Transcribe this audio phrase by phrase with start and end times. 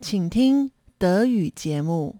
[0.00, 2.16] 请听德语节目。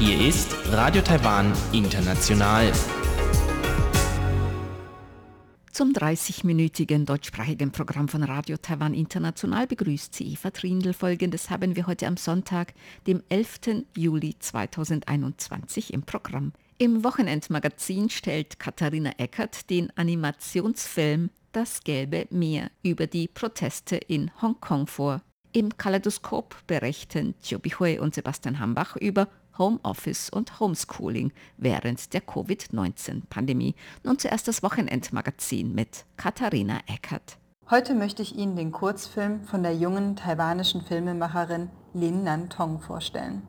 [0.00, 2.72] Hier ist Radio Taiwan International.
[5.72, 10.92] Zum 30-minütigen deutschsprachigen Programm von Radio Taiwan International begrüßt sie Eva Trindl.
[10.92, 12.74] Folgendes haben wir heute am Sonntag,
[13.06, 13.84] dem 11.
[13.94, 16.52] Juli 2021 im Programm.
[16.78, 24.86] Im Wochenendmagazin stellt Katharina Eckert den Animationsfilm das gelbe Meer über die Proteste in Hongkong
[24.86, 25.22] vor.
[25.52, 33.74] Im Kaleidoskop berichten Jobi Hui und Sebastian Hambach über Homeoffice und Homeschooling während der Covid-19-Pandemie.
[34.04, 37.38] Nun zuerst das Wochenendmagazin mit Katharina Eckert.
[37.70, 43.42] Heute möchte ich Ihnen den Kurzfilm von der jungen taiwanischen Filmemacherin Lin Nan Tong vorstellen.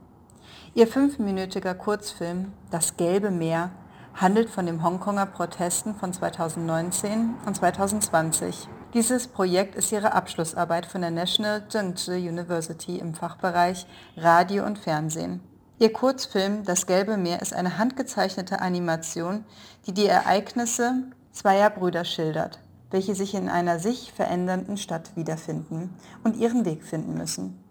[0.74, 3.72] Ihr fünfminütiger Kurzfilm Das gelbe Meer
[4.20, 8.68] handelt von den Hongkonger Protesten von 2019 und 2020.
[8.94, 13.86] Dieses Projekt ist ihre Abschlussarbeit von der National Zhengzhi University im Fachbereich
[14.18, 15.40] Radio und Fernsehen.
[15.78, 19.46] Ihr Kurzfilm Das gelbe Meer ist eine handgezeichnete Animation,
[19.88, 22.60] die die Ereignisse zweier Brüder schildert,
[22.92, 27.64] welche sich in einer sich verändernden Stadt wiederfinden und ihren Weg finden müssen.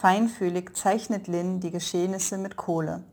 [0.00, 3.04] Feinfühlig zeichnet Lin die Geschehnisse mit Kohle,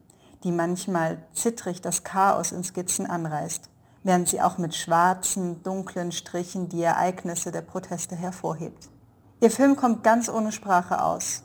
[0.43, 3.69] die manchmal zittrig das Chaos in Skizzen anreißt,
[4.03, 8.89] während sie auch mit schwarzen, dunklen Strichen die Ereignisse der Proteste hervorhebt.
[9.41, 11.43] Ihr Film kommt ganz ohne Sprache aus,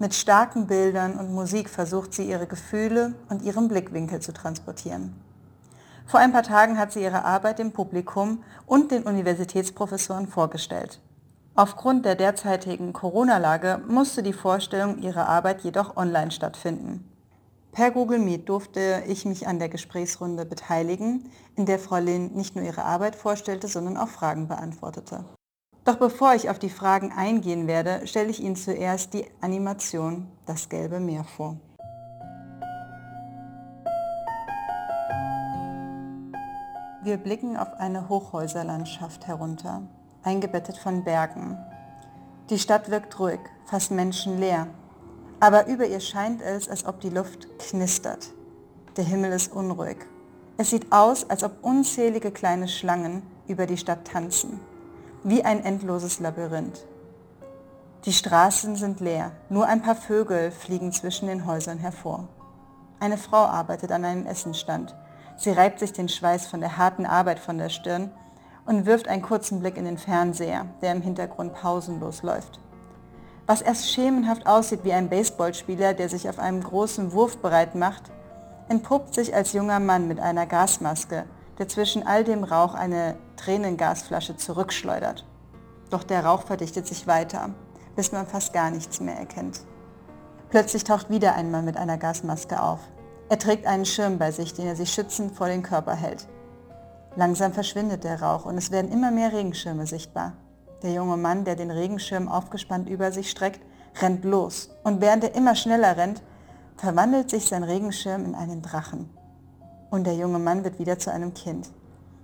[0.00, 5.20] mit starken Bildern und Musik versucht sie ihre Gefühle und ihren Blickwinkel zu transportieren.
[6.06, 11.00] Vor ein paar Tagen hat sie ihre Arbeit dem Publikum und den Universitätsprofessoren vorgestellt.
[11.56, 17.04] Aufgrund der derzeitigen Corona-Lage musste die Vorstellung ihrer Arbeit jedoch online stattfinden.
[17.78, 22.56] Per Google Meet durfte ich mich an der Gesprächsrunde beteiligen, in der Frau Lin nicht
[22.56, 25.24] nur ihre Arbeit vorstellte, sondern auch Fragen beantwortete.
[25.84, 30.68] Doch bevor ich auf die Fragen eingehen werde, stelle ich Ihnen zuerst die Animation Das
[30.68, 31.56] gelbe Meer vor.
[37.04, 39.82] Wir blicken auf eine Hochhäuserlandschaft herunter,
[40.24, 41.56] eingebettet von Bergen.
[42.50, 44.66] Die Stadt wirkt ruhig, fast menschenleer,
[45.40, 48.32] aber über ihr scheint es, als ob die Luft knistert.
[48.96, 49.98] Der Himmel ist unruhig.
[50.56, 54.60] Es sieht aus, als ob unzählige kleine Schlangen über die Stadt tanzen
[55.24, 56.86] wie ein endloses Labyrinth.
[58.04, 62.28] Die Straßen sind leer, nur ein paar Vögel fliegen zwischen den Häusern hervor.
[63.00, 64.94] Eine Frau arbeitet an einem Essenstand.
[65.36, 68.10] Sie reibt sich den Schweiß von der harten Arbeit von der Stirn
[68.64, 72.60] und wirft einen kurzen Blick in den Fernseher, der im Hintergrund pausenlos läuft.
[73.48, 78.02] Was erst schemenhaft aussieht wie ein Baseballspieler, der sich auf einem großen Wurf bereit macht,
[78.68, 81.24] entpuppt sich als junger Mann mit einer Gasmaske,
[81.58, 85.24] der zwischen all dem Rauch eine Tränengasflasche zurückschleudert.
[85.88, 87.48] Doch der Rauch verdichtet sich weiter,
[87.96, 89.62] bis man fast gar nichts mehr erkennt.
[90.50, 92.80] Plötzlich taucht wieder ein Mann mit einer Gasmaske auf.
[93.30, 96.28] Er trägt einen Schirm bei sich, den er sich schützend vor den Körper hält.
[97.16, 100.34] Langsam verschwindet der Rauch und es werden immer mehr Regenschirme sichtbar.
[100.82, 103.60] Der junge Mann, der den Regenschirm aufgespannt über sich streckt,
[104.00, 106.22] rennt los und während er immer schneller rennt,
[106.76, 109.10] verwandelt sich sein Regenschirm in einen Drachen
[109.90, 111.70] und der junge Mann wird wieder zu einem Kind,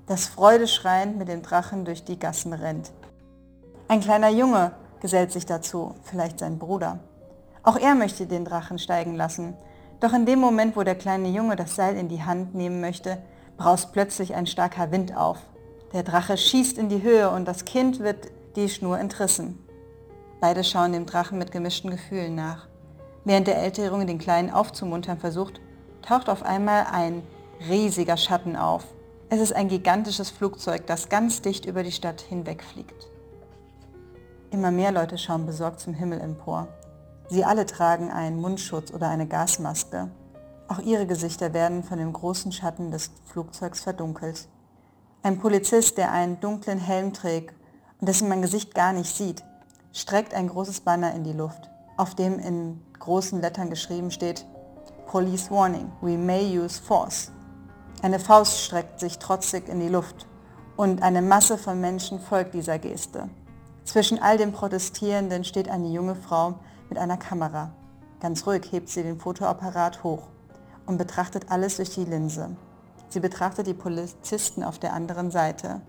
[0.06, 2.92] das freudeschreiend mit dem Drachen durch die Gassen rennt.
[3.88, 7.00] Ein kleiner Junge gesellt sich dazu, vielleicht sein Bruder.
[7.62, 9.54] Auch er möchte den Drachen steigen lassen,
[10.00, 13.18] doch in dem Moment, wo der kleine Junge das Seil in die Hand nehmen möchte,
[13.56, 15.38] braust plötzlich ein starker Wind auf.
[15.92, 19.58] Der Drache schießt in die Höhe und das Kind wird die Schnur entrissen.
[20.40, 22.68] Beide schauen dem Drachen mit gemischten Gefühlen nach.
[23.24, 25.60] Während der ältere Junge den Kleinen aufzumuntern versucht,
[26.02, 27.22] taucht auf einmal ein
[27.68, 28.84] riesiger Schatten auf.
[29.30, 33.08] Es ist ein gigantisches Flugzeug, das ganz dicht über die Stadt hinwegfliegt.
[34.50, 36.68] Immer mehr Leute schauen besorgt zum Himmel empor.
[37.28, 40.10] Sie alle tragen einen Mundschutz oder eine Gasmaske.
[40.68, 44.46] Auch ihre Gesichter werden von dem großen Schatten des Flugzeugs verdunkelt.
[45.22, 47.54] Ein Polizist, der einen dunklen Helm trägt
[48.00, 49.44] und dessen man Gesicht gar nicht sieht,
[49.92, 54.46] streckt ein großes Banner in die Luft, auf dem in großen Lettern geschrieben steht
[55.06, 57.30] Police Warning, we may use force.
[58.02, 60.26] Eine Faust streckt sich trotzig in die Luft
[60.76, 63.28] und eine Masse von Menschen folgt dieser Geste.
[63.84, 66.54] Zwischen all den Protestierenden steht eine junge Frau
[66.88, 67.72] mit einer Kamera.
[68.20, 70.22] Ganz ruhig hebt sie den Fotoapparat hoch
[70.86, 72.56] und betrachtet alles durch die Linse.
[73.08, 75.80] Sie betrachtet die Polizisten auf der anderen Seite.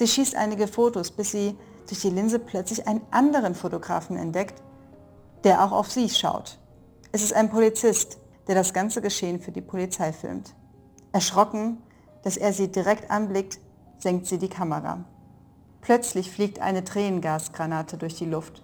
[0.00, 4.62] Sie schießt einige Fotos, bis sie durch die Linse plötzlich einen anderen Fotografen entdeckt,
[5.44, 6.58] der auch auf sie schaut.
[7.12, 8.16] Es ist ein Polizist,
[8.48, 10.54] der das ganze Geschehen für die Polizei filmt.
[11.12, 11.82] Erschrocken,
[12.22, 13.58] dass er sie direkt anblickt,
[13.98, 15.04] senkt sie die Kamera.
[15.82, 18.62] Plötzlich fliegt eine Tränengasgranate durch die Luft.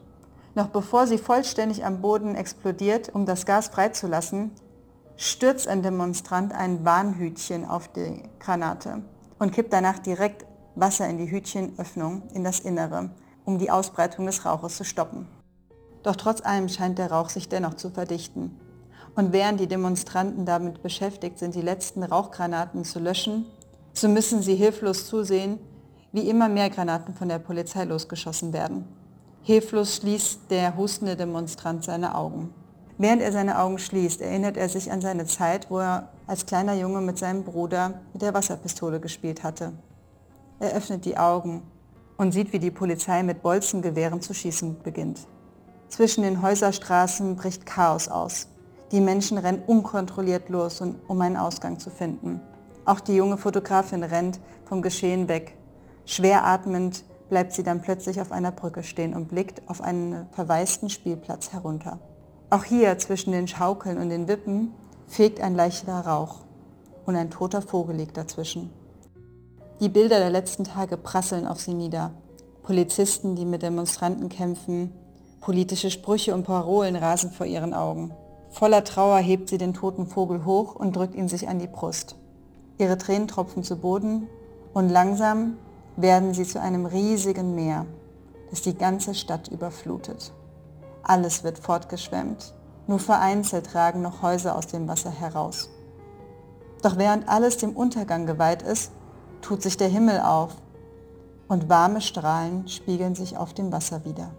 [0.55, 4.53] Noch bevor sie vollständig am Boden explodiert, um das Gas freizulassen,
[5.19, 9.03] stürzt ein Demonstrant ein Warnhütchen auf die Granate
[9.39, 10.46] und kippt danach direkt
[10.77, 13.11] Wasser in die Hütchenöffnung in das Innere,
[13.45, 15.27] um die Ausbreitung des Rauches zu stoppen.
[16.03, 18.61] Doch trotz allem scheint der Rauch sich dennoch zu verdichten.
[19.17, 23.47] Und während die Demonstranten damit beschäftigt sind, die letzten Rauchgranaten zu löschen,
[23.95, 25.59] so müssen sie hilflos zusehen,
[26.13, 28.87] wie immer mehr Granaten von der Polizei losgeschossen werden.
[29.43, 32.53] Hilflos schließt der hustende Demonstrant seine Augen.
[32.99, 36.75] Während er seine Augen schließt, erinnert er sich an seine Zeit, wo er als kleiner
[36.75, 39.73] Junge mit seinem Bruder mit der Wasserpistole gespielt hatte.
[40.59, 41.63] Er öffnet die Augen
[42.17, 45.27] und sieht, wie die Polizei mit Bolzengewehren zu schießen beginnt.
[45.89, 48.49] Zwischen den Häuserstraßen bricht Chaos aus.
[48.93, 52.41] Die Menschen rennen unkontrolliert los, um einen Ausgang zu finden.
[52.85, 55.57] Auch die junge Fotografin rennt vom Geschehen weg.
[56.07, 60.89] Schwer atmend bleibt sie dann plötzlich auf einer Brücke stehen und blickt auf einen verwaisten
[60.89, 61.99] Spielplatz herunter.
[62.49, 64.73] Auch hier zwischen den Schaukeln und den Wippen
[65.09, 66.45] fegt ein leichter Rauch
[67.05, 68.71] und ein toter Vogel liegt dazwischen.
[69.79, 72.11] Die Bilder der letzten Tage prasseln auf sie nieder.
[72.63, 74.91] Polizisten, die mit Demonstranten kämpfen,
[75.43, 78.15] politische Sprüche und Parolen rasen vor ihren Augen.
[78.49, 82.17] Voller Trauer hebt sie den toten Vogel hoch und drückt ihn sich an die Brust.
[82.79, 84.29] Ihre Tränen tropfen zu Boden
[84.73, 85.59] und langsam
[85.97, 87.85] werden sie zu einem riesigen Meer,
[88.49, 90.33] das die ganze Stadt überflutet.
[91.03, 92.55] Alles wird fortgeschwemmt,
[92.87, 95.69] nur vereinzelt ragen noch Häuser aus dem Wasser heraus.
[96.83, 98.91] Doch während alles dem Untergang geweiht ist,
[99.42, 100.56] tut sich der Himmel auf
[101.48, 104.32] und warme Strahlen spiegeln sich auf dem Wasser wieder.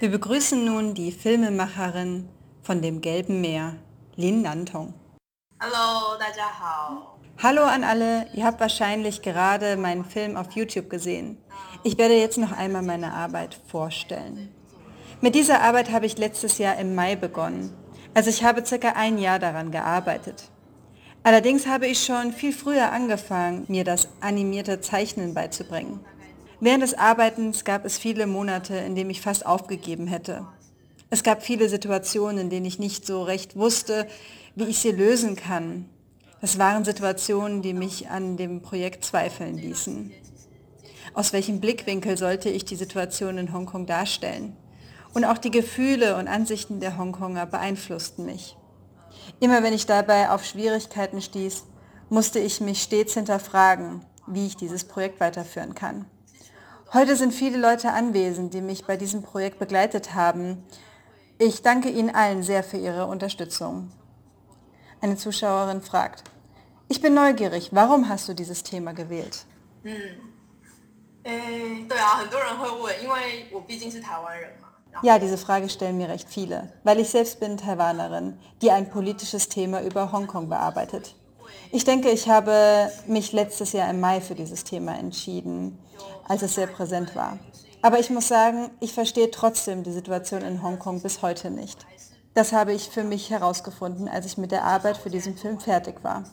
[0.00, 2.28] Wir begrüßen nun die Filmemacherin
[2.62, 3.76] von dem Gelben Meer,
[4.16, 4.94] Lin Nantong.
[5.60, 7.11] Hallo, 大家好.
[7.43, 11.37] Hallo an alle, ihr habt wahrscheinlich gerade meinen Film auf YouTube gesehen.
[11.83, 14.47] Ich werde jetzt noch einmal meine Arbeit vorstellen.
[15.19, 17.73] Mit dieser Arbeit habe ich letztes Jahr im Mai begonnen.
[18.13, 20.45] Also ich habe circa ein Jahr daran gearbeitet.
[21.23, 25.99] Allerdings habe ich schon viel früher angefangen, mir das animierte Zeichnen beizubringen.
[26.61, 30.47] Während des Arbeitens gab es viele Monate, in denen ich fast aufgegeben hätte.
[31.09, 34.07] Es gab viele Situationen, in denen ich nicht so recht wusste,
[34.55, 35.89] wie ich sie lösen kann.
[36.43, 40.11] Das waren Situationen, die mich an dem Projekt zweifeln ließen.
[41.13, 44.57] Aus welchem Blickwinkel sollte ich die Situation in Hongkong darstellen?
[45.13, 48.57] Und auch die Gefühle und Ansichten der Hongkonger beeinflussten mich.
[49.39, 51.63] Immer wenn ich dabei auf Schwierigkeiten stieß,
[52.09, 56.03] musste ich mich stets hinterfragen, wie ich dieses Projekt weiterführen kann.
[56.91, 60.61] Heute sind viele Leute anwesend, die mich bei diesem Projekt begleitet haben.
[61.37, 63.93] Ich danke Ihnen allen sehr für Ihre Unterstützung.
[64.99, 66.32] Eine Zuschauerin fragt,
[66.93, 69.47] ich bin neugierig, warum hast du dieses Thema gewählt?
[75.01, 79.49] Ja, diese Frage stellen mir recht viele, weil ich selbst bin Taiwanerin, die ein politisches
[79.49, 81.15] Thema über Hongkong bearbeitet.
[81.71, 85.79] Ich denke, ich habe mich letztes Jahr im Mai für dieses Thema entschieden,
[86.27, 87.39] als es sehr präsent war.
[87.81, 91.87] Aber ich muss sagen, ich verstehe trotzdem die Situation in Hongkong bis heute nicht.
[92.35, 96.03] Das habe ich für mich herausgefunden, als ich mit der Arbeit für diesen Film fertig
[96.03, 96.23] war.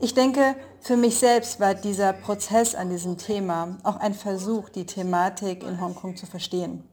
[0.00, 4.86] Ich denke, für mich selbst war dieser Prozess an diesem Thema auch ein Versuch, die
[4.86, 6.88] Thematik in Hongkong zu verstehen.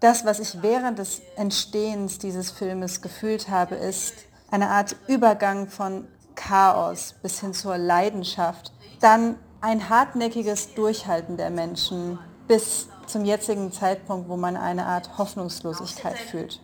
[0.00, 4.14] Das, was ich während des Entstehens dieses Filmes gefühlt habe, ist
[4.50, 12.18] eine Art Übergang von Chaos bis hin zur Leidenschaft, dann ein hartnäckiges Durchhalten der Menschen
[12.46, 16.60] bis zum jetzigen Zeitpunkt, wo man eine Art Hoffnungslosigkeit fühlt.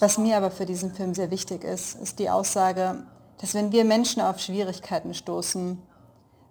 [0.00, 3.06] Was mir aber für diesen Film sehr wichtig ist, ist die Aussage,
[3.40, 5.80] dass wenn wir Menschen auf Schwierigkeiten stoßen,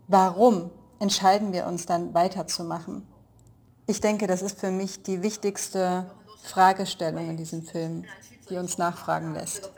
[0.08, 3.06] warum entscheiden wir uns dann weiterzumachen?
[3.86, 6.10] Ich denke, das ist für mich die wichtigste
[6.42, 8.06] Fragestellung in diesem Film,
[8.50, 9.70] die uns nachfragen lässt.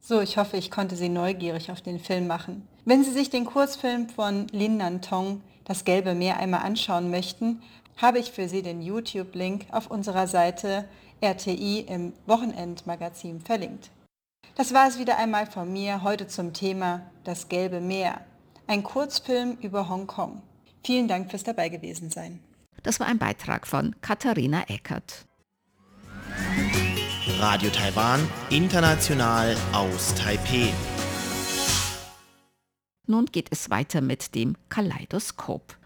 [0.00, 2.66] So, ich hoffe, ich konnte Sie neugierig auf den Film machen.
[2.84, 7.62] Wenn Sie sich den Kurzfilm von Lin Nantong, Das Gelbe Meer, einmal anschauen möchten,
[7.96, 10.86] habe ich für Sie den YouTube-Link auf unserer Seite
[11.20, 13.90] RTI im Wochenendmagazin verlinkt.
[14.56, 18.20] Das war es wieder einmal von mir heute zum Thema Das Gelbe Meer,
[18.66, 20.42] ein Kurzfilm über Hongkong.
[20.84, 22.40] Vielen Dank fürs dabei gewesen sein.
[22.82, 25.26] Das war ein Beitrag von Katharina Eckert.
[27.42, 28.20] Radio Taiwan,
[28.50, 30.72] international aus Taipeh.
[33.08, 35.76] Nun geht es weiter mit dem Kaleidoskop.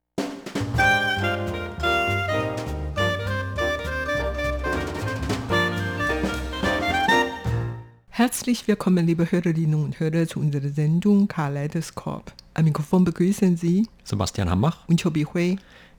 [8.11, 12.35] Herzlich willkommen, liebe Hörerinnen und Hörer, zu unserer Sendung Kaleidoskop.
[12.53, 15.57] Am Mikrofon begrüßen Sie Sebastian Hambach und Chobi Hui.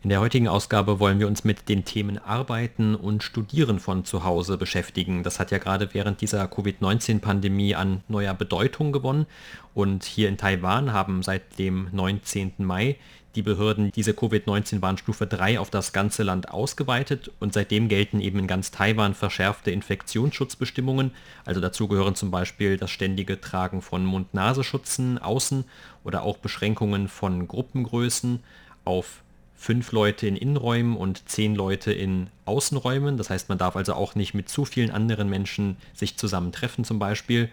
[0.08, 4.24] In der heutigen Ausgabe wollen wir uns mit den Themen Arbeiten und Studieren von zu
[4.24, 5.22] Hause beschäftigen.
[5.22, 9.26] Das hat ja gerade während dieser Covid-19-Pandemie an neuer Bedeutung gewonnen.
[9.74, 12.54] Und hier in Taiwan haben seit dem 19.
[12.60, 12.96] Mai
[13.36, 18.48] die Behörden diese Covid-19-Warnstufe 3 auf das ganze Land ausgeweitet und seitdem gelten eben in
[18.48, 21.12] ganz Taiwan verschärfte Infektionsschutzbestimmungen.
[21.44, 25.66] Also dazu gehören zum Beispiel das ständige Tragen von Mund-Nasenschutzen außen
[26.06, 28.42] oder auch Beschränkungen von Gruppengrößen
[28.86, 29.22] auf
[29.58, 33.18] fünf Leute in Innenräumen und zehn Leute in Außenräumen.
[33.18, 36.86] Das heißt, man darf also auch nicht mit zu vielen anderen Menschen sich zusammen treffen
[36.86, 37.50] zum Beispiel.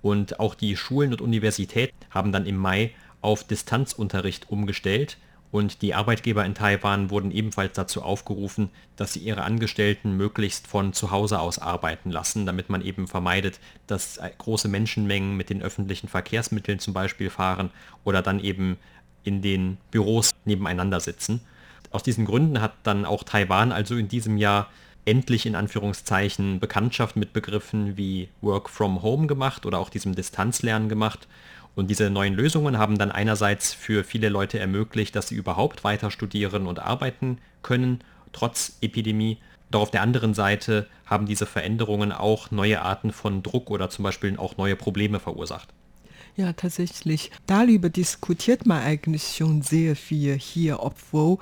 [0.00, 5.18] Und auch die Schulen und Universitäten haben dann im Mai auf Distanzunterricht umgestellt
[5.50, 10.92] und die Arbeitgeber in Taiwan wurden ebenfalls dazu aufgerufen, dass sie ihre Angestellten möglichst von
[10.92, 16.08] zu Hause aus arbeiten lassen, damit man eben vermeidet, dass große Menschenmengen mit den öffentlichen
[16.08, 17.70] Verkehrsmitteln zum Beispiel fahren
[18.04, 18.76] oder dann eben
[19.24, 21.40] in den Büros nebeneinander sitzen.
[21.90, 24.68] Aus diesen Gründen hat dann auch Taiwan also in diesem Jahr
[25.04, 30.88] endlich in Anführungszeichen Bekanntschaft mit Begriffen wie Work from Home gemacht oder auch diesem Distanzlernen
[30.88, 31.26] gemacht
[31.78, 36.10] und diese neuen Lösungen haben dann einerseits für viele Leute ermöglicht, dass sie überhaupt weiter
[36.10, 38.00] studieren und arbeiten können,
[38.32, 39.38] trotz Epidemie.
[39.70, 44.02] Doch auf der anderen Seite haben diese Veränderungen auch neue Arten von Druck oder zum
[44.02, 45.68] Beispiel auch neue Probleme verursacht.
[46.38, 47.32] Ja, tatsächlich.
[47.46, 51.38] Darüber diskutiert man eigentlich schon sehr viel hier, obwohl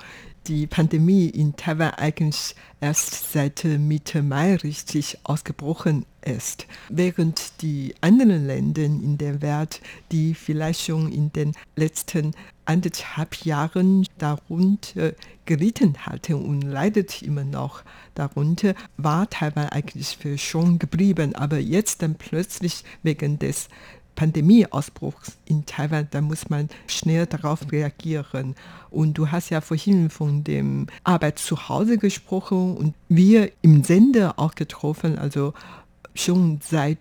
[0.47, 8.47] die Pandemie in Taiwan eigentlich erst seit Mitte Mai richtig ausgebrochen ist, während die anderen
[8.47, 12.33] Länder in der Welt, die vielleicht schon in den letzten
[12.65, 15.13] anderthalb Jahren darunter
[15.45, 17.83] gelitten hatten und leidet immer noch
[18.15, 21.35] darunter, war Taiwan eigentlich schon geblieben.
[21.35, 23.69] Aber jetzt dann plötzlich wegen des
[24.17, 28.55] Pandemieausbruchs in Taiwan, da muss man schnell darauf reagieren.
[28.89, 34.33] Und du hast ja vorhin von dem Arbeit zu Hause gesprochen und wir im Sender
[34.37, 35.53] auch getroffen, also
[36.15, 36.97] schon seit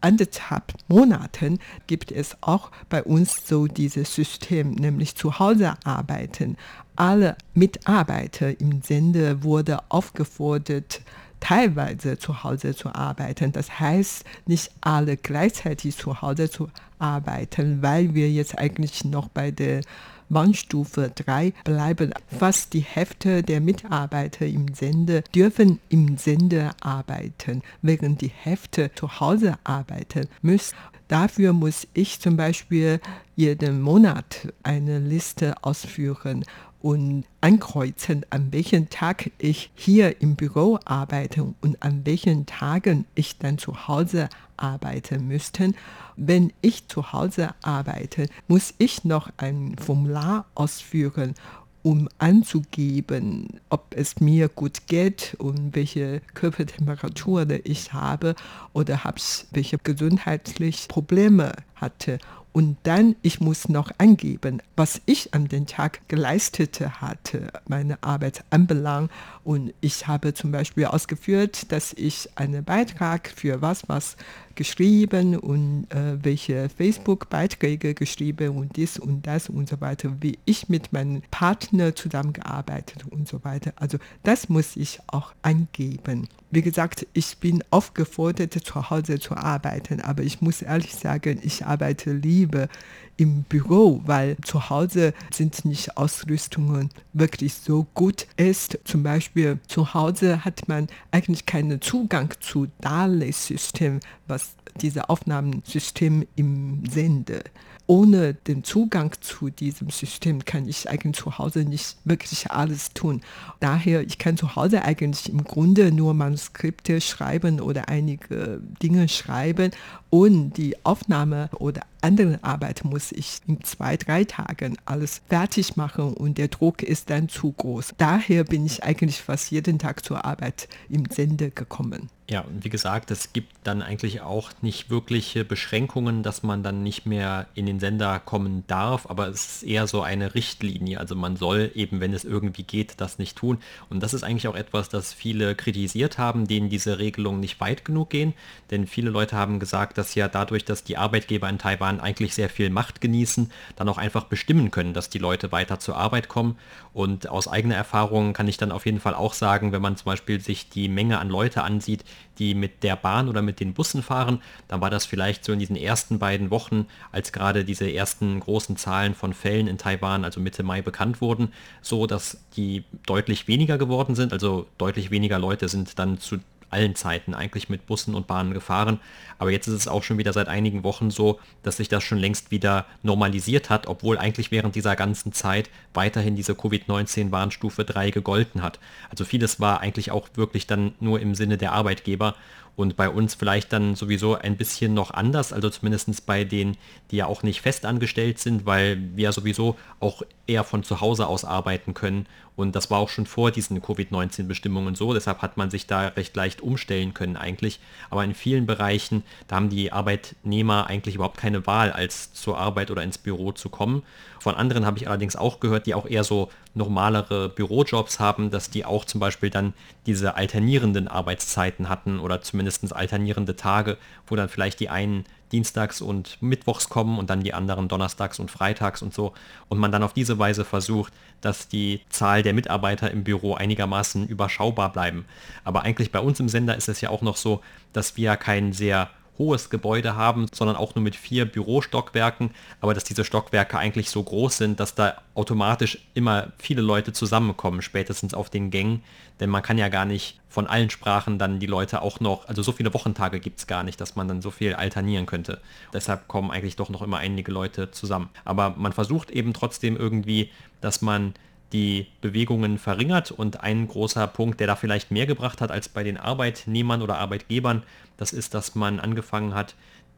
[0.00, 6.56] anderthalb Monaten gibt es auch bei uns so dieses System, nämlich zu Hause arbeiten.
[6.96, 11.02] Alle Mitarbeiter im Sender wurde aufgefordert,
[11.46, 13.52] teilweise zu Hause zu arbeiten.
[13.52, 19.52] Das heißt, nicht alle gleichzeitig zu Hause zu arbeiten, weil wir jetzt eigentlich noch bei
[19.52, 19.82] der
[20.28, 22.12] Warnstufe 3 bleiben.
[22.26, 29.20] Fast die Hälfte der Mitarbeiter im Sender dürfen im Sender arbeiten, während die Hälfte zu
[29.20, 30.74] Hause arbeiten müssen.
[31.06, 32.98] Dafür muss ich zum Beispiel
[33.36, 36.44] jeden Monat eine Liste ausführen
[36.86, 43.38] und ankreuzen, an welchem Tag ich hier im Büro arbeite und an welchen Tagen ich
[43.38, 45.72] dann zu Hause arbeiten müsste.
[46.14, 51.34] Wenn ich zu Hause arbeite, muss ich noch ein Formular ausführen
[51.82, 58.36] um anzugeben, ob es mir gut geht und welche Körpertemperatur ich habe
[58.72, 62.18] oder ich welche gesundheitlichen Probleme hatte.
[62.56, 68.44] Und dann, ich muss noch angeben, was ich an den Tag geleistet hatte, meine Arbeit
[68.48, 69.10] anbelangt.
[69.44, 74.16] Und ich habe zum Beispiel ausgeführt, dass ich einen Beitrag für was, was
[74.56, 80.68] geschrieben und äh, welche Facebook-Beiträge geschrieben und dies und das und so weiter, wie ich
[80.68, 83.72] mit meinem Partner zusammengearbeitet und so weiter.
[83.76, 86.28] Also das muss ich auch angeben.
[86.50, 91.64] Wie gesagt, ich bin aufgefordert, zu Hause zu arbeiten, aber ich muss ehrlich sagen, ich
[91.66, 92.68] arbeite lieber
[93.16, 98.78] im Büro, weil zu Hause sind nicht Ausrüstungen wirklich so gut ist.
[98.84, 106.84] Zum Beispiel zu Hause hat man eigentlich keinen Zugang zu DALE-System, was diese Aufnahmensystem im
[106.88, 107.42] Sende
[107.86, 113.22] ohne den Zugang zu diesem System kann ich eigentlich zu Hause nicht wirklich alles tun.
[113.60, 119.70] Daher, ich kann zu Hause eigentlich im Grunde nur Manuskripte schreiben oder einige Dinge schreiben
[120.10, 126.14] und die Aufnahme oder andere Arbeit muss ich in zwei, drei Tagen alles fertig machen
[126.14, 127.94] und der Druck ist dann zu groß.
[127.98, 132.10] Daher bin ich eigentlich fast jeden Tag zur Arbeit im Sende gekommen.
[132.28, 136.82] Ja, und wie gesagt, es gibt dann eigentlich auch nicht wirkliche Beschränkungen, dass man dann
[136.82, 140.98] nicht mehr in den Sender kommen darf, aber es ist eher so eine Richtlinie.
[140.98, 143.58] Also man soll eben, wenn es irgendwie geht, das nicht tun.
[143.90, 147.84] Und das ist eigentlich auch etwas, das viele kritisiert haben, denen diese Regelungen nicht weit
[147.84, 148.34] genug gehen.
[148.72, 152.48] Denn viele Leute haben gesagt, dass ja dadurch, dass die Arbeitgeber in Taiwan eigentlich sehr
[152.48, 156.58] viel Macht genießen, dann auch einfach bestimmen können, dass die Leute weiter zur Arbeit kommen.
[156.92, 160.06] Und aus eigener Erfahrung kann ich dann auf jeden Fall auch sagen, wenn man zum
[160.06, 162.04] Beispiel sich die Menge an Leute ansieht,
[162.38, 165.58] die mit der Bahn oder mit den Bussen fahren, dann war das vielleicht so in
[165.58, 170.40] diesen ersten beiden Wochen, als gerade diese ersten großen Zahlen von Fällen in Taiwan, also
[170.40, 175.68] Mitte Mai bekannt wurden, so dass die deutlich weniger geworden sind, also deutlich weniger Leute
[175.68, 176.38] sind dann zu
[176.70, 179.00] allen Zeiten eigentlich mit Bussen und Bahnen gefahren.
[179.38, 182.18] Aber jetzt ist es auch schon wieder seit einigen Wochen so, dass sich das schon
[182.18, 188.62] längst wieder normalisiert hat, obwohl eigentlich während dieser ganzen Zeit weiterhin diese Covid-19-Warnstufe 3 gegolten
[188.62, 188.78] hat.
[189.10, 192.34] Also vieles war eigentlich auch wirklich dann nur im Sinne der Arbeitgeber
[192.76, 196.76] und bei uns vielleicht dann sowieso ein bisschen noch anders, also zumindest bei denen,
[197.10, 201.44] die ja auch nicht festangestellt sind, weil wir sowieso auch eher von zu Hause aus
[201.44, 202.26] arbeiten können.
[202.54, 206.36] Und das war auch schon vor diesen Covid-19-Bestimmungen so, deshalb hat man sich da recht
[206.36, 207.80] leicht umstellen können eigentlich.
[208.10, 212.90] Aber in vielen Bereichen, da haben die Arbeitnehmer eigentlich überhaupt keine Wahl, als zur Arbeit
[212.90, 214.02] oder ins Büro zu kommen.
[214.40, 218.70] Von anderen habe ich allerdings auch gehört, die auch eher so normalere Bürojobs haben, dass
[218.70, 219.72] die auch zum Beispiel dann
[220.04, 226.40] diese alternierenden Arbeitszeiten hatten oder zumindest alternierende Tage, wo dann vielleicht die einen dienstags und
[226.42, 229.32] mittwochs kommen und dann die anderen donnerstags und freitags und so.
[229.68, 234.28] Und man dann auf diese Weise versucht, dass die Zahl der Mitarbeiter im Büro einigermaßen
[234.28, 235.24] überschaubar bleiben.
[235.64, 238.72] Aber eigentlich bei uns im Sender ist es ja auch noch so, dass wir kein
[238.72, 242.50] sehr hohes Gebäude haben, sondern auch nur mit vier Bürostockwerken,
[242.80, 247.82] aber dass diese Stockwerke eigentlich so groß sind, dass da automatisch immer viele Leute zusammenkommen,
[247.82, 249.02] spätestens auf den Gängen,
[249.40, 252.62] denn man kann ja gar nicht von allen Sprachen dann die Leute auch noch, also
[252.62, 255.60] so viele Wochentage gibt es gar nicht, dass man dann so viel alternieren könnte.
[255.92, 258.30] Deshalb kommen eigentlich doch noch immer einige Leute zusammen.
[258.46, 260.50] Aber man versucht eben trotzdem irgendwie,
[260.80, 261.34] dass man
[261.72, 263.30] die Bewegungen verringert.
[263.30, 267.18] Und ein großer Punkt, der da vielleicht mehr gebracht hat als bei den Arbeitnehmern oder
[267.18, 267.82] Arbeitgebern,
[268.16, 269.74] das ist, dass man angefangen hat,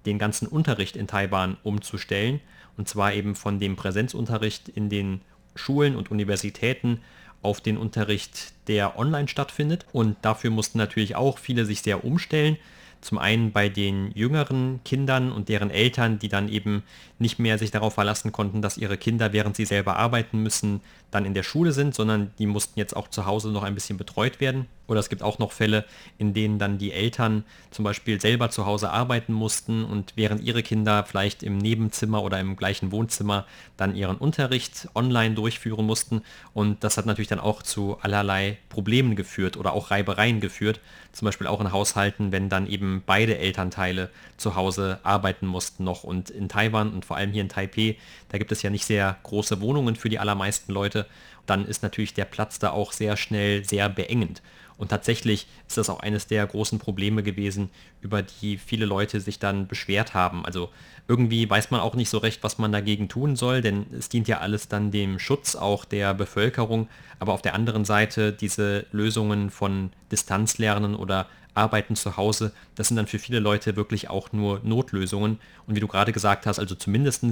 [0.07, 2.41] den ganzen Unterricht in Taiwan umzustellen.
[2.77, 5.21] Und zwar eben von dem Präsenzunterricht in den
[5.55, 7.01] Schulen und Universitäten
[7.43, 9.87] auf den Unterricht, der online stattfindet.
[9.93, 12.57] Und dafür mussten natürlich auch viele sich sehr umstellen.
[13.01, 16.83] Zum einen bei den jüngeren Kindern und deren Eltern, die dann eben
[17.19, 20.81] nicht mehr sich darauf verlassen konnten, dass ihre Kinder, während sie selber arbeiten müssen,
[21.11, 23.99] dann in der Schule sind, sondern die mussten jetzt auch zu Hause noch ein bisschen
[23.99, 24.67] betreut werden.
[24.89, 25.85] Oder es gibt auch noch Fälle,
[26.17, 30.63] in denen dann die Eltern zum Beispiel selber zu Hause arbeiten mussten und während ihre
[30.63, 33.47] Kinder vielleicht im Nebenzimmer oder im gleichen Wohnzimmer
[33.77, 36.23] dann ihren Unterricht online durchführen mussten.
[36.55, 40.81] Und das hat natürlich dann auch zu allerlei Problemen geführt oder auch Reibereien geführt.
[41.13, 46.03] Zum Beispiel auch in Haushalten, wenn dann eben beide Elternteile zu Hause arbeiten mussten noch.
[46.03, 47.97] Und in Taiwan und vor allem hier in Taipei,
[48.31, 51.07] da gibt es ja nicht sehr große Wohnungen für die allermeisten Leute.
[51.49, 54.43] Dann ist natürlich der Platz da auch sehr schnell sehr beengend.
[54.77, 59.41] Und tatsächlich ist das auch eines der großen Probleme gewesen, über die viele Leute sich
[59.41, 60.47] dann beschwert haben.
[60.47, 60.71] Also
[61.09, 64.29] irgendwie weiß man auch nicht so recht, was man dagegen tun soll, denn es dient
[64.29, 66.89] ja alles dann dem Schutz auch der Bevölkerung.
[67.19, 72.99] Aber auf der anderen Seite diese Lösungen von Distanzlernen oder Arbeiten zu Hause, das sind
[72.99, 75.41] dann für viele Leute wirklich auch nur Notlösungen.
[75.67, 77.25] Und wie du gerade gesagt hast, also zumindest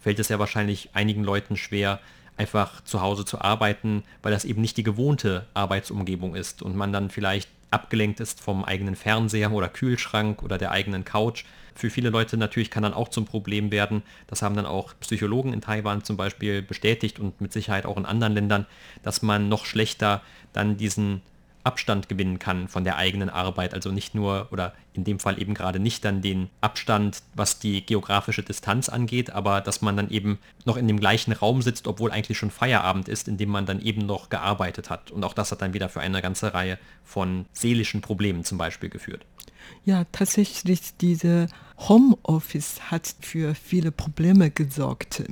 [0.00, 1.98] fällt es ja wahrscheinlich einigen Leuten schwer,
[2.40, 6.90] einfach zu Hause zu arbeiten, weil das eben nicht die gewohnte Arbeitsumgebung ist und man
[6.90, 11.44] dann vielleicht abgelenkt ist vom eigenen Fernseher oder Kühlschrank oder der eigenen Couch.
[11.74, 15.52] Für viele Leute natürlich kann dann auch zum Problem werden, das haben dann auch Psychologen
[15.52, 18.66] in Taiwan zum Beispiel bestätigt und mit Sicherheit auch in anderen Ländern,
[19.02, 20.22] dass man noch schlechter
[20.54, 21.20] dann diesen
[21.64, 23.74] Abstand gewinnen kann von der eigenen Arbeit.
[23.74, 27.84] Also nicht nur oder in dem Fall eben gerade nicht dann den Abstand, was die
[27.84, 32.10] geografische Distanz angeht, aber dass man dann eben noch in dem gleichen Raum sitzt, obwohl
[32.10, 35.10] eigentlich schon Feierabend ist, in dem man dann eben noch gearbeitet hat.
[35.10, 38.88] Und auch das hat dann wieder für eine ganze Reihe von seelischen Problemen zum Beispiel
[38.88, 39.24] geführt.
[39.84, 41.46] Ja, tatsächlich, diese
[41.78, 45.22] Homeoffice hat für viele Probleme gesorgt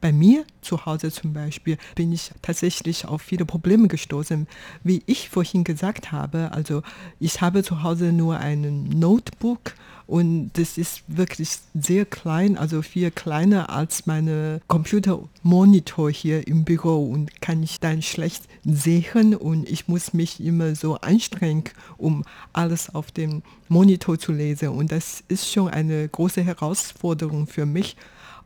[0.00, 4.46] bei mir zu Hause zum Beispiel bin ich tatsächlich auf viele Probleme gestoßen.
[4.84, 6.82] Wie ich vorhin gesagt habe, also
[7.20, 9.74] ich habe zu Hause nur ein Notebook
[10.08, 17.10] und das ist wirklich sehr klein, also viel kleiner als meine Computermonitor hier im Büro
[17.10, 21.64] und kann ich dann schlecht sehen und ich muss mich immer so anstrengen,
[21.98, 27.66] um alles auf dem Monitor zu lesen und das ist schon eine große Herausforderung für
[27.66, 27.94] mich.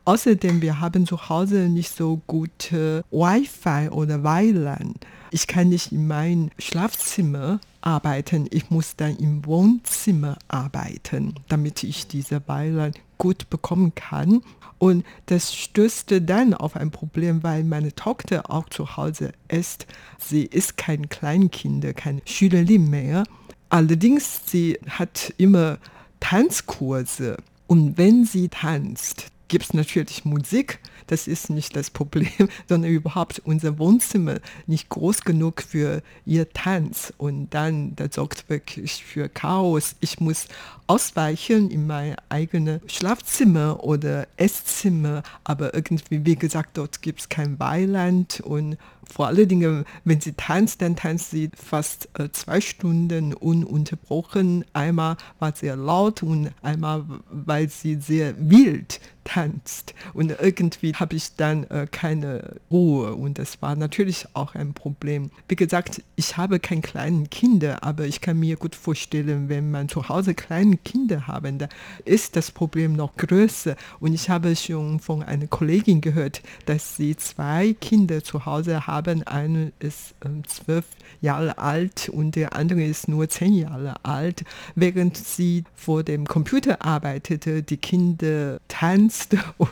[0.05, 4.95] Außerdem, wir haben zu Hause nicht so gute Wi-Fi oder WLAN.
[5.31, 12.07] ich kann nicht in meinem Schlafzimmer arbeiten, ich muss dann im Wohnzimmer arbeiten, damit ich
[12.07, 14.41] diese Beiland gut bekommen kann.
[14.77, 19.87] Und das stößte dann auf ein Problem, weil meine Tochter auch zu Hause ist.
[20.19, 23.23] Sie ist kein Kleinkind, keine Schülerin mehr.
[23.69, 25.77] Allerdings, sie hat immer
[26.19, 27.37] Tanzkurse.
[27.67, 30.79] Und wenn sie tanzt, gibt es natürlich Musik.
[31.07, 32.29] Das ist nicht das Problem,
[32.69, 37.13] sondern überhaupt unser Wohnzimmer nicht groß genug für ihr Tanz.
[37.17, 39.95] Und dann, das sorgt wirklich für Chaos.
[39.99, 40.47] Ich muss
[40.87, 45.23] ausweichen in mein eigenes Schlafzimmer oder Esszimmer.
[45.43, 48.77] Aber irgendwie, wie gesagt, dort gibt es kein Weiland und
[49.13, 54.65] vor allen Dingen, wenn sie tanzt, dann tanzt sie fast äh, zwei Stunden ununterbrochen.
[54.73, 59.93] Einmal war sehr laut und einmal, weil sie sehr wild tanzt.
[60.13, 65.31] Und irgendwie habe ich dann äh, keine Ruhe und das war natürlich auch ein Problem.
[65.47, 69.89] Wie gesagt, ich habe keine kleinen Kinder, aber ich kann mir gut vorstellen, wenn man
[69.89, 71.69] zu Hause kleine Kinder haben, da
[72.05, 73.75] ist das Problem noch größer.
[73.99, 79.02] Und ich habe schon von einer Kollegin gehört, dass sie zwei Kinder zu Hause haben.
[79.07, 80.85] Eine ist ähm, zwölf
[81.21, 84.43] Jahre alt und der andere ist nur zehn Jahre alt.
[84.75, 89.69] Während sie vor dem Computer arbeitete, die Kinder tanzte und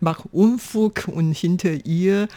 [0.00, 2.28] macht Unfug und hinter ihr,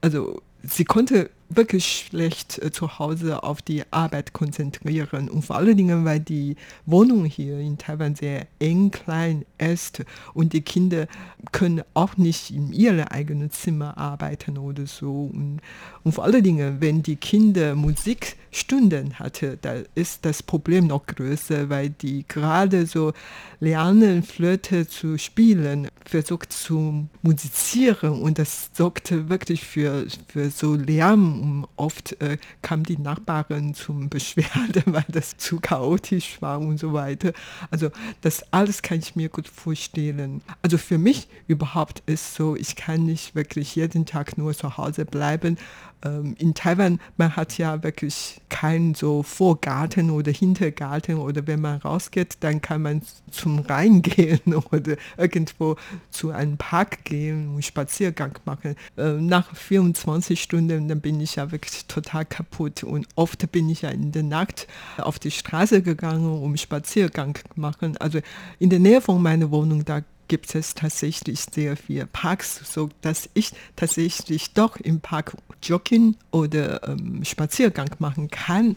[0.00, 5.28] also sie konnte wirklich schlecht äh, zu Hause auf die Arbeit konzentrieren.
[5.28, 10.04] Und vor allen Dingen, weil die Wohnung hier in Taiwan sehr eng klein ist
[10.34, 11.06] und die Kinder
[11.52, 15.30] können auch nicht in ihrem eigenen Zimmer arbeiten oder so.
[15.32, 15.60] Und,
[16.04, 21.68] und vor allen Dingen, wenn die Kinder Musikstunden hatte, da ist das Problem noch größer,
[21.68, 23.12] weil die gerade so
[23.60, 31.35] lernen, Flöte zu spielen, versucht zu musizieren und das sorgte wirklich für, für so Lärm
[31.40, 36.92] und oft äh, kam die Nachbarin zum Beschwerde, weil das zu chaotisch war und so
[36.92, 37.32] weiter.
[37.70, 40.42] Also das alles kann ich mir gut vorstellen.
[40.62, 45.04] Also für mich überhaupt ist so, ich kann nicht wirklich jeden Tag nur zu Hause
[45.04, 45.58] bleiben.
[46.04, 51.78] Ähm, in Taiwan, man hat ja wirklich keinen so Vorgarten oder Hintergarten oder wenn man
[51.78, 55.76] rausgeht, dann kann man zum Rhein gehen oder irgendwo
[56.10, 58.76] zu einem Park gehen und Spaziergang machen.
[58.96, 63.82] Ähm, nach 24 Stunden, dann bin ich ja wirklich total kaputt und oft bin ich
[63.82, 64.66] ja in der Nacht
[64.98, 67.96] auf die Straße gegangen, um Spaziergang machen.
[67.98, 68.20] Also
[68.58, 73.28] in der Nähe von meiner Wohnung, da gibt es tatsächlich sehr viele Parks, so dass
[73.34, 78.76] ich tatsächlich doch im Park joggen oder ähm, Spaziergang machen kann.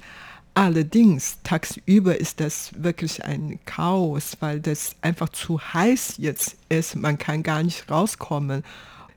[0.53, 6.95] Allerdings, tagsüber ist das wirklich ein Chaos, weil das einfach zu heiß jetzt ist.
[6.95, 8.63] Man kann gar nicht rauskommen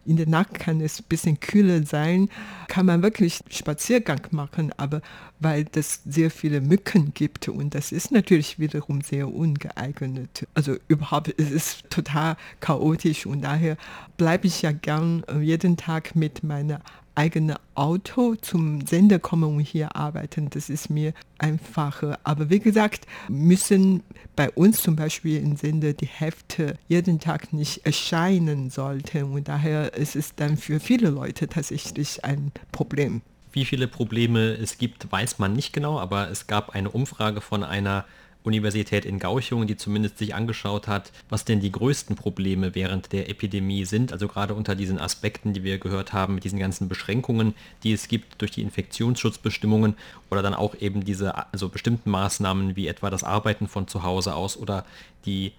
[0.05, 2.29] in der Nacht kann es ein bisschen kühler sein,
[2.69, 5.01] kann man wirklich Spaziergang machen, aber
[5.41, 10.47] weil es sehr viele Mücken gibt und das ist natürlich wiederum sehr ungeeignet.
[10.55, 13.77] Also überhaupt, es ist total chaotisch und daher
[14.17, 16.81] bleibe ich ja gern äh, jeden Tag mit meiner
[17.15, 20.51] eigene Auto zum Sender kommen und hier arbeiten.
[20.51, 22.19] Das ist mir einfacher.
[22.25, 24.03] Aber wie gesagt, müssen
[24.37, 29.33] bei uns zum Beispiel im Sender die Hefte jeden Tag nicht erscheinen sollten.
[29.33, 33.23] Und daher ist es dann für viele Leute tatsächlich ein Problem.
[33.53, 37.65] Wie viele Probleme es gibt, weiß man nicht genau, aber es gab eine Umfrage von
[37.65, 38.07] einer
[38.45, 43.29] Universität in Gauchung, die zumindest sich angeschaut hat, was denn die größten Probleme während der
[43.29, 44.13] Epidemie sind.
[44.13, 48.09] Also gerade unter diesen Aspekten, die wir gehört haben, mit diesen ganzen Beschränkungen, die es
[48.09, 49.95] gibt durch die Infektionsschutzbestimmungen
[50.31, 54.35] oder dann auch eben diese also bestimmten Maßnahmen wie etwa das Arbeiten von zu Hause
[54.35, 54.85] aus oder
[55.25, 55.53] die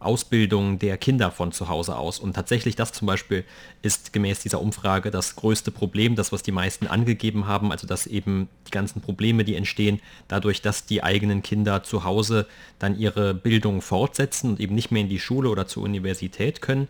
[0.00, 2.18] Ausbildung der Kinder von zu Hause aus.
[2.18, 3.44] Und tatsächlich das zum Beispiel
[3.82, 8.06] ist gemäß dieser Umfrage das größte Problem, das was die meisten angegeben haben, also dass
[8.06, 12.46] eben die ganzen Probleme, die entstehen, dadurch, dass die eigenen Kinder zu Hause
[12.78, 16.88] dann ihre Bildung fortsetzen und eben nicht mehr in die Schule oder zur Universität können.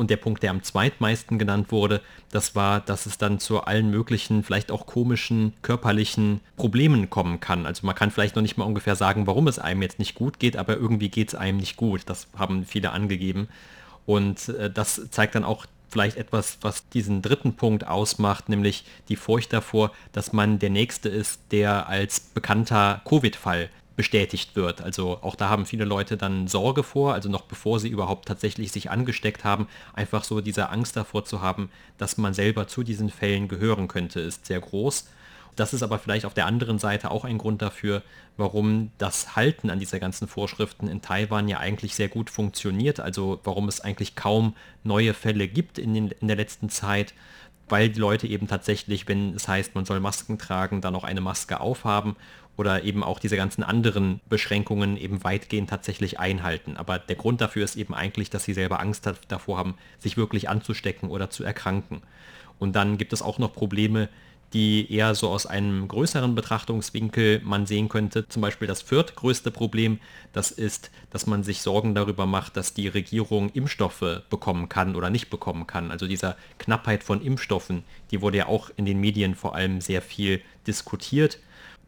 [0.00, 3.90] Und der Punkt, der am zweitmeisten genannt wurde, das war, dass es dann zu allen
[3.90, 7.66] möglichen, vielleicht auch komischen körperlichen Problemen kommen kann.
[7.66, 10.38] Also man kann vielleicht noch nicht mal ungefähr sagen, warum es einem jetzt nicht gut
[10.38, 12.00] geht, aber irgendwie geht es einem nicht gut.
[12.06, 13.48] Das haben viele angegeben.
[14.06, 19.16] Und äh, das zeigt dann auch vielleicht etwas, was diesen dritten Punkt ausmacht, nämlich die
[19.16, 23.68] Furcht davor, dass man der Nächste ist, der als bekannter Covid-Fall
[24.00, 24.80] bestätigt wird.
[24.80, 28.72] Also auch da haben viele Leute dann Sorge vor, also noch bevor sie überhaupt tatsächlich
[28.72, 33.10] sich angesteckt haben, einfach so diese Angst davor zu haben, dass man selber zu diesen
[33.10, 35.06] Fällen gehören könnte, ist sehr groß.
[35.54, 38.02] Das ist aber vielleicht auf der anderen Seite auch ein Grund dafür,
[38.38, 43.38] warum das Halten an dieser ganzen Vorschriften in Taiwan ja eigentlich sehr gut funktioniert, also
[43.44, 47.12] warum es eigentlich kaum neue Fälle gibt in, den, in der letzten Zeit
[47.70, 51.20] weil die Leute eben tatsächlich, wenn es heißt, man soll Masken tragen, dann auch eine
[51.20, 52.16] Maske aufhaben
[52.56, 56.76] oder eben auch diese ganzen anderen Beschränkungen eben weitgehend tatsächlich einhalten.
[56.76, 60.48] Aber der Grund dafür ist eben eigentlich, dass sie selber Angst davor haben, sich wirklich
[60.48, 62.02] anzustecken oder zu erkranken.
[62.58, 64.08] Und dann gibt es auch noch Probleme,
[64.52, 68.26] die eher so aus einem größeren Betrachtungswinkel man sehen könnte.
[68.28, 70.00] Zum Beispiel das viertgrößte Problem,
[70.32, 75.08] das ist, dass man sich Sorgen darüber macht, dass die Regierung Impfstoffe bekommen kann oder
[75.08, 75.90] nicht bekommen kann.
[75.90, 80.02] Also dieser Knappheit von Impfstoffen, die wurde ja auch in den Medien vor allem sehr
[80.02, 81.38] viel diskutiert.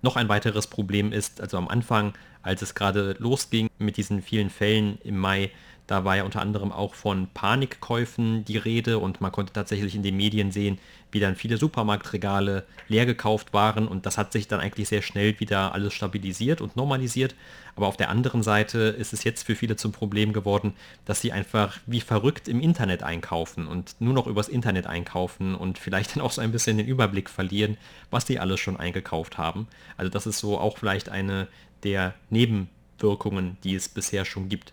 [0.02, 4.50] Noch ein weiteres Problem ist, also am Anfang, als es gerade losging mit diesen vielen
[4.50, 5.50] Fällen im Mai,
[5.86, 10.02] da war ja unter anderem auch von Panikkäufen die Rede und man konnte tatsächlich in
[10.02, 10.78] den Medien sehen,
[11.10, 15.38] wie dann viele Supermarktregale leer gekauft waren und das hat sich dann eigentlich sehr schnell
[15.40, 17.34] wieder alles stabilisiert und normalisiert.
[17.74, 21.32] Aber auf der anderen Seite ist es jetzt für viele zum Problem geworden, dass sie
[21.32, 26.22] einfach wie verrückt im Internet einkaufen und nur noch übers Internet einkaufen und vielleicht dann
[26.22, 27.76] auch so ein bisschen den Überblick verlieren,
[28.10, 29.68] was sie alles schon eingekauft haben.
[29.96, 31.48] Also das ist so auch vielleicht eine
[31.82, 34.72] der Nebenwirkungen, die es bisher schon gibt.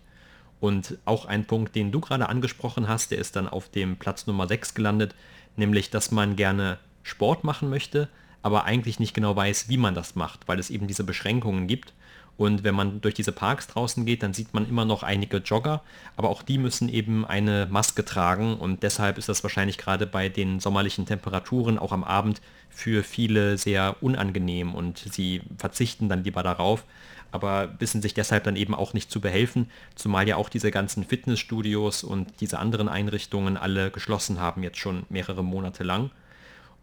[0.60, 4.26] Und auch ein Punkt, den du gerade angesprochen hast, der ist dann auf dem Platz
[4.26, 5.14] Nummer 6 gelandet,
[5.56, 8.08] nämlich dass man gerne Sport machen möchte,
[8.42, 11.94] aber eigentlich nicht genau weiß, wie man das macht, weil es eben diese Beschränkungen gibt.
[12.36, 15.82] Und wenn man durch diese Parks draußen geht, dann sieht man immer noch einige Jogger,
[16.16, 20.30] aber auch die müssen eben eine Maske tragen und deshalb ist das wahrscheinlich gerade bei
[20.30, 26.42] den sommerlichen Temperaturen auch am Abend für viele sehr unangenehm und sie verzichten dann lieber
[26.42, 26.84] darauf,
[27.32, 31.04] aber wissen sich deshalb dann eben auch nicht zu behelfen, zumal ja auch diese ganzen
[31.04, 36.10] Fitnessstudios und diese anderen Einrichtungen alle geschlossen haben, jetzt schon mehrere Monate lang.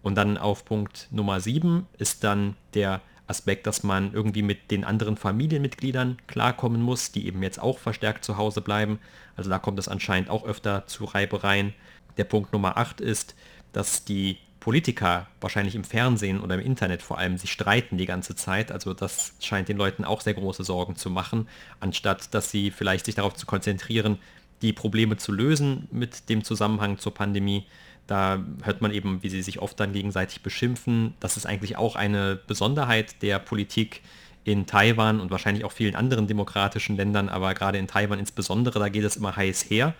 [0.01, 4.85] Und dann auf Punkt Nummer 7 ist dann der Aspekt, dass man irgendwie mit den
[4.85, 8.99] anderen Familienmitgliedern klarkommen muss, die eben jetzt auch verstärkt zu Hause bleiben.
[9.35, 11.73] Also da kommt es anscheinend auch öfter zu Reibereien.
[12.15, 13.35] Der Punkt Nummer 8 ist,
[13.73, 18.35] dass die Politiker wahrscheinlich im Fernsehen oder im Internet vor allem sich streiten die ganze
[18.35, 18.69] Zeit.
[18.69, 21.47] Also das scheint den Leuten auch sehr große Sorgen zu machen,
[21.79, 24.19] anstatt dass sie vielleicht sich darauf zu konzentrieren,
[24.61, 27.65] die Probleme zu lösen mit dem Zusammenhang zur Pandemie.
[28.07, 31.13] Da hört man eben, wie sie sich oft dann gegenseitig beschimpfen.
[31.21, 34.01] Das ist eigentlich auch eine Besonderheit der Politik
[34.43, 38.89] in Taiwan und wahrscheinlich auch vielen anderen demokratischen Ländern, aber gerade in Taiwan insbesondere, da
[38.89, 39.93] geht es immer heiß her.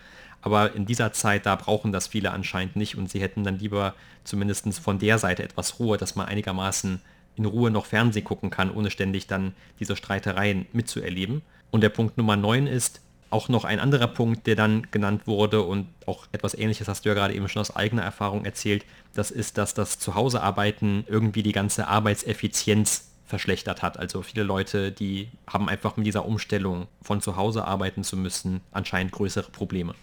[0.48, 3.96] Aber in dieser Zeit, da brauchen das viele anscheinend nicht und sie hätten dann lieber
[4.24, 7.02] zumindest von der Seite etwas Ruhe, dass man einigermaßen
[7.36, 11.42] in Ruhe noch Fernsehen gucken kann, ohne ständig dann diese Streitereien mitzuerleben.
[11.70, 15.64] Und der Punkt Nummer 9 ist auch noch ein anderer Punkt, der dann genannt wurde
[15.64, 19.32] und auch etwas ähnliches hast du ja gerade eben schon aus eigener Erfahrung erzählt, das
[19.32, 24.00] ist, dass das Zuhausearbeiten irgendwie die ganze Arbeitseffizienz verschlechtert hat.
[24.00, 28.62] Also viele Leute, die haben einfach mit dieser Umstellung von zu Hause arbeiten zu müssen,
[28.72, 29.94] anscheinend größere Probleme.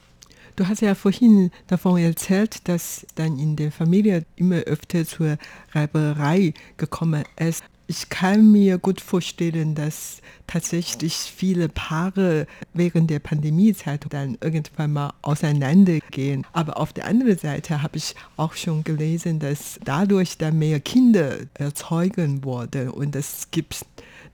[0.56, 5.36] Du hast ja vorhin davon erzählt, dass dann in der Familie immer öfter zur
[5.72, 7.64] Reiberei gekommen ist.
[7.88, 15.12] Ich kann mir gut vorstellen, dass tatsächlich viele Paare während der Pandemiezeit dann irgendwann mal
[15.22, 16.46] auseinandergehen.
[16.52, 21.36] Aber auf der anderen Seite habe ich auch schon gelesen, dass dadurch dann mehr Kinder
[21.54, 23.84] erzeugen wurden und es gibt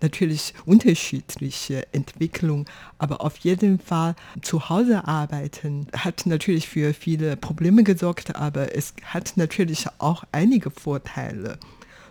[0.03, 2.67] natürlich unterschiedliche Entwicklungen,
[2.99, 8.95] aber auf jeden Fall zu Hause arbeiten hat natürlich für viele Probleme gesorgt, aber es
[9.05, 11.59] hat natürlich auch einige Vorteile.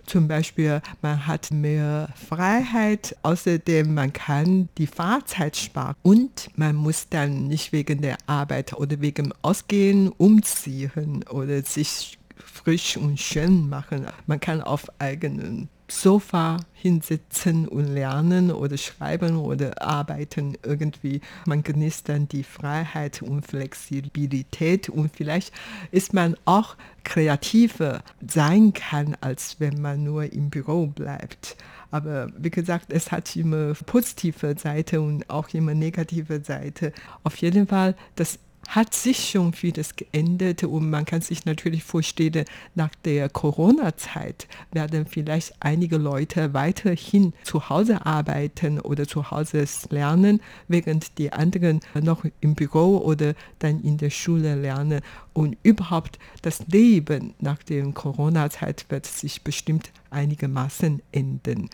[0.09, 7.09] Zum Beispiel, man hat mehr Freiheit, außerdem man kann die Fahrzeit sparen und man muss
[7.09, 14.07] dann nicht wegen der Arbeit oder wegen Ausgehen umziehen oder sich frisch und schön machen.
[14.25, 21.21] Man kann auf eigenen Sofa hinsitzen und lernen oder schreiben oder arbeiten irgendwie.
[21.45, 25.53] Man genießt dann die Freiheit und Flexibilität und vielleicht
[25.91, 31.57] ist man auch kreativer sein kann, als wenn man nur im Büro bleibt.
[31.91, 36.93] Aber wie gesagt, es hat immer positive Seite und auch immer negative Seite.
[37.23, 38.37] Auf jeden Fall, das
[38.69, 45.07] hat sich schon vieles geändert und man kann sich natürlich vorstellen, nach der Corona-Zeit werden
[45.07, 52.23] vielleicht einige Leute weiterhin zu Hause arbeiten oder zu Hause lernen, während die anderen noch
[52.41, 55.01] im Büro oder dann in der Schule lernen.
[55.33, 61.69] Und überhaupt das Leben nach der Corona-Zeit wird sich bestimmt einigermaßen ändern.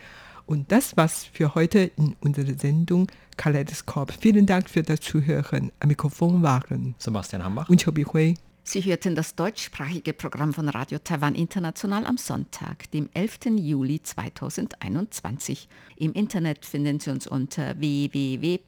[0.46, 4.12] Und das war's für heute in unserer Sendung Kaleidoskop.
[4.12, 5.72] Vielen Dank für das Zuhören.
[5.80, 8.34] Am Mikrofon waren Sebastian Hambach und Chobi Hui.
[8.68, 13.38] Sie hörten das deutschsprachige Programm von Radio Taiwan International am Sonntag, dem 11.
[13.60, 15.68] Juli 2021.
[15.94, 18.64] Im Internet finden Sie uns unter www.rti.org.tv,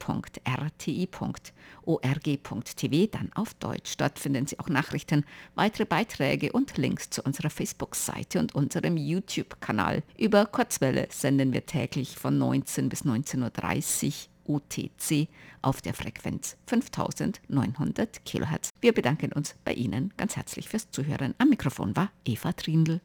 [3.11, 3.97] dann auf Deutsch.
[3.97, 10.03] Dort finden Sie auch Nachrichten, weitere Beiträge und Links zu unserer Facebook-Seite und unserem YouTube-Kanal.
[10.17, 14.13] Über Kurzwelle senden wir täglich von 19 bis 19.30 Uhr
[14.49, 15.29] UTC
[15.61, 18.71] auf der Frequenz 5900 kHz.
[18.81, 21.35] Wir bedanken uns bei Ihnen ganz herzlich fürs Zuhören.
[21.37, 22.99] Am Mikrofon war Eva Trindl.